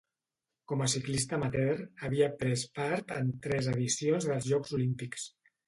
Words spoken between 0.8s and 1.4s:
a ciclista